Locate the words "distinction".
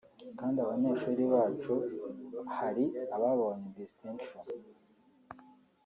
3.79-4.43